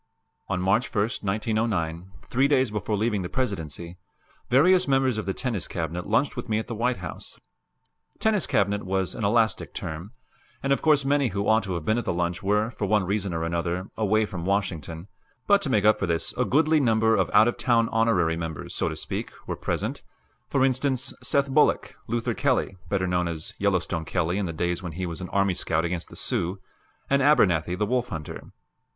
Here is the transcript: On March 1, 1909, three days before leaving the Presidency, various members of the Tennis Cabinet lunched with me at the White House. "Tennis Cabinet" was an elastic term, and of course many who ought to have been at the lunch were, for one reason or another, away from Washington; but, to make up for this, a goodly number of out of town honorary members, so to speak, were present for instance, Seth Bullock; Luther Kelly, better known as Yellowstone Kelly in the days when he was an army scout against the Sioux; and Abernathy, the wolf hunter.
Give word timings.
On 0.49 0.59
March 0.59 0.91
1, 0.91 0.99
1909, 1.21 2.11
three 2.23 2.47
days 2.47 2.71
before 2.71 2.97
leaving 2.97 3.21
the 3.21 3.29
Presidency, 3.29 3.97
various 4.49 4.87
members 4.87 5.19
of 5.19 5.27
the 5.27 5.33
Tennis 5.35 5.67
Cabinet 5.67 6.07
lunched 6.07 6.35
with 6.35 6.49
me 6.49 6.57
at 6.57 6.65
the 6.65 6.73
White 6.73 6.97
House. 6.97 7.39
"Tennis 8.17 8.47
Cabinet" 8.47 8.83
was 8.83 9.13
an 9.13 9.23
elastic 9.23 9.75
term, 9.75 10.11
and 10.63 10.73
of 10.73 10.81
course 10.81 11.05
many 11.05 11.27
who 11.27 11.47
ought 11.47 11.61
to 11.61 11.75
have 11.75 11.85
been 11.85 11.99
at 11.99 12.05
the 12.05 12.11
lunch 12.13 12.41
were, 12.41 12.71
for 12.71 12.87
one 12.87 13.03
reason 13.05 13.31
or 13.31 13.43
another, 13.43 13.91
away 13.95 14.25
from 14.25 14.43
Washington; 14.43 15.07
but, 15.45 15.61
to 15.61 15.69
make 15.69 15.85
up 15.85 15.99
for 15.99 16.07
this, 16.07 16.33
a 16.35 16.45
goodly 16.45 16.79
number 16.79 17.15
of 17.15 17.29
out 17.31 17.47
of 17.47 17.55
town 17.55 17.87
honorary 17.89 18.35
members, 18.35 18.73
so 18.73 18.89
to 18.89 18.95
speak, 18.95 19.29
were 19.45 19.55
present 19.55 20.01
for 20.49 20.65
instance, 20.65 21.13
Seth 21.21 21.47
Bullock; 21.51 21.95
Luther 22.07 22.33
Kelly, 22.33 22.75
better 22.89 23.05
known 23.05 23.27
as 23.27 23.53
Yellowstone 23.59 24.05
Kelly 24.05 24.39
in 24.39 24.47
the 24.47 24.51
days 24.51 24.81
when 24.81 24.93
he 24.93 25.05
was 25.05 25.21
an 25.21 25.29
army 25.29 25.53
scout 25.53 25.85
against 25.85 26.09
the 26.09 26.15
Sioux; 26.15 26.59
and 27.07 27.21
Abernathy, 27.21 27.75
the 27.77 27.85
wolf 27.85 28.07
hunter. 28.09 28.45